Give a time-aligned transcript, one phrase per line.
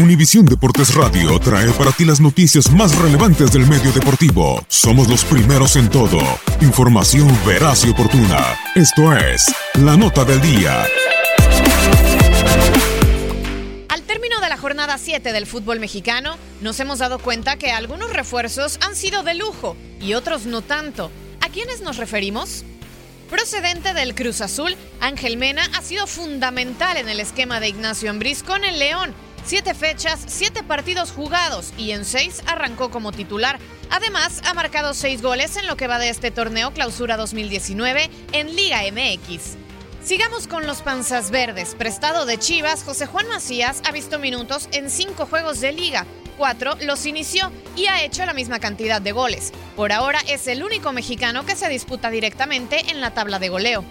[0.00, 4.64] Univisión Deportes Radio trae para ti las noticias más relevantes del medio deportivo.
[4.66, 6.18] Somos los primeros en todo.
[6.62, 8.56] Información veraz y oportuna.
[8.74, 10.86] Esto es La Nota del Día.
[13.90, 18.10] Al término de la jornada 7 del fútbol mexicano, nos hemos dado cuenta que algunos
[18.10, 21.10] refuerzos han sido de lujo y otros no tanto.
[21.42, 22.64] ¿A quiénes nos referimos?
[23.28, 28.42] Procedente del Cruz Azul, Ángel Mena ha sido fundamental en el esquema de Ignacio Ambriz
[28.42, 33.58] con el León Siete fechas, siete partidos jugados y en seis arrancó como titular.
[33.90, 38.54] Además, ha marcado seis goles en lo que va de este torneo Clausura 2019 en
[38.54, 39.56] Liga MX.
[40.02, 41.74] Sigamos con los panzas verdes.
[41.74, 46.06] Prestado de Chivas, José Juan Macías ha visto minutos en cinco juegos de liga.
[46.38, 49.52] Cuatro los inició y ha hecho la misma cantidad de goles.
[49.76, 53.84] Por ahora es el único mexicano que se disputa directamente en la tabla de goleo.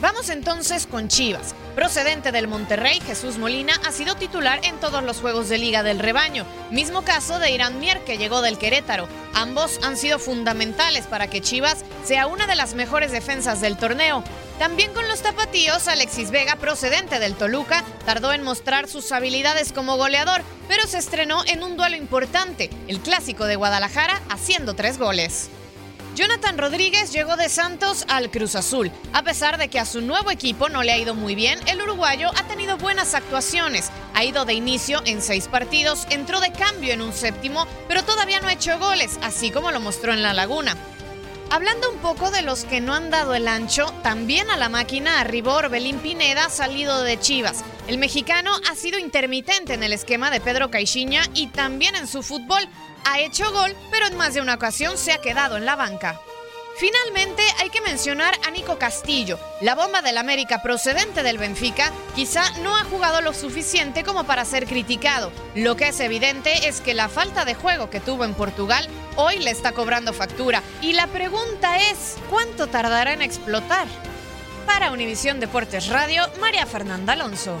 [0.00, 1.54] Vamos entonces con Chivas.
[1.74, 5.98] Procedente del Monterrey, Jesús Molina ha sido titular en todos los juegos de Liga del
[5.98, 6.46] Rebaño.
[6.70, 9.08] Mismo caso de Irán Mier, que llegó del Querétaro.
[9.34, 14.24] Ambos han sido fundamentales para que Chivas sea una de las mejores defensas del torneo.
[14.58, 19.98] También con los tapatíos, Alexis Vega, procedente del Toluca, tardó en mostrar sus habilidades como
[19.98, 25.50] goleador, pero se estrenó en un duelo importante, el clásico de Guadalajara, haciendo tres goles.
[26.14, 28.90] Jonathan Rodríguez llegó de Santos al Cruz Azul.
[29.12, 31.80] A pesar de que a su nuevo equipo no le ha ido muy bien, el
[31.80, 33.90] uruguayo ha tenido buenas actuaciones.
[34.14, 38.40] Ha ido de inicio en seis partidos, entró de cambio en un séptimo, pero todavía
[38.40, 40.76] no ha hecho goles, así como lo mostró en La Laguna.
[41.52, 45.20] Hablando un poco de los que no han dado el ancho, también a la máquina
[45.20, 47.64] arribó Orbelín Pineda salido de Chivas.
[47.90, 52.22] El mexicano ha sido intermitente en el esquema de Pedro Caixinha y también en su
[52.22, 52.68] fútbol.
[53.04, 56.20] Ha hecho gol, pero en más de una ocasión se ha quedado en la banca.
[56.78, 62.48] Finalmente hay que mencionar a Nico Castillo, la bomba del América procedente del Benfica, quizá
[62.60, 65.32] no ha jugado lo suficiente como para ser criticado.
[65.56, 68.86] Lo que es evidente es que la falta de juego que tuvo en Portugal
[69.16, 70.62] hoy le está cobrando factura.
[70.80, 73.88] Y la pregunta es, ¿cuánto tardará en explotar?
[74.64, 77.60] Para Univisión Deportes Radio, María Fernanda Alonso.